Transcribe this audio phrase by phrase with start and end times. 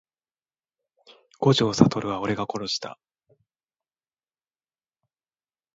[1.37, 2.97] 五条悟は俺が殺した…